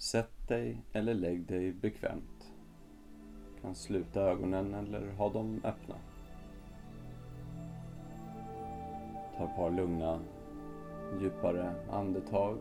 [0.00, 2.52] Sätt dig eller lägg dig bekvämt.
[3.54, 5.94] Du kan sluta ögonen eller ha dem öppna.
[9.36, 10.20] Ta ett par lugna,
[11.20, 12.58] djupare andetag.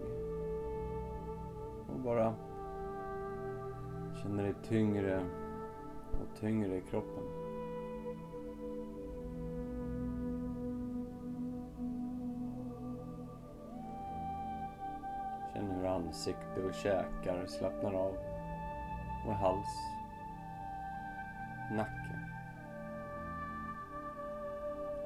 [1.93, 2.35] Och bara
[4.23, 5.25] känner dig tyngre
[6.11, 7.38] och tyngre i kroppen.
[15.99, 18.17] Ansikte och käkar slappnar av.
[19.27, 19.67] Och hals.
[21.71, 22.19] Nacke.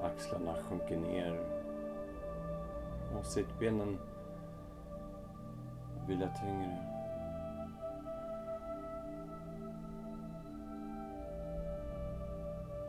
[0.03, 1.39] Axlarna sjunker ner.
[3.17, 3.99] Och sittbenen
[6.07, 6.77] vilar tyngre.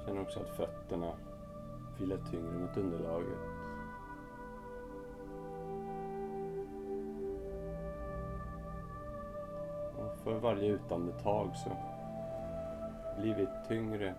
[0.06, 1.12] Känner också att fötterna
[1.98, 3.63] vilar tyngre mot underlaget.
[10.24, 11.70] För varje utandetag så
[13.20, 14.14] blir vi tyngre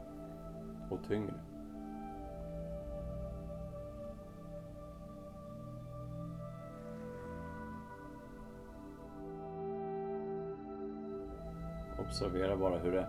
[0.89, 1.33] och tyngre.
[11.99, 13.07] Observera bara hur det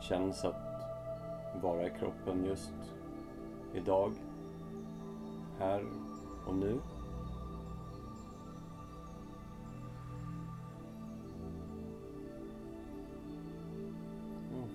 [0.00, 0.54] känns att
[1.62, 2.72] vara i kroppen just
[3.74, 4.12] idag,
[5.58, 5.84] här
[6.46, 6.80] och nu.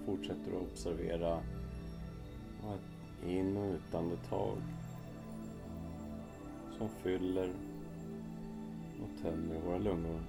[0.09, 1.37] Fortsätter att observera
[2.59, 4.57] ett in och utandetag
[6.77, 7.49] som fyller
[9.01, 10.19] och tömmer våra lungor.